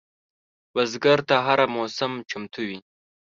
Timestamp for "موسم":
1.75-2.13